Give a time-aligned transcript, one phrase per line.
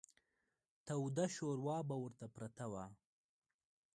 [0.87, 2.85] توده شوروا به ورته پرته وه.